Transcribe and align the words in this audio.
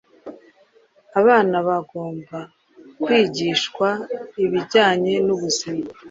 Abana 1.19 1.55
bagomba 1.67 2.39
kwigishwa 3.03 3.89
ibijyanye 4.43 5.13
n’ubuzima 5.25 5.85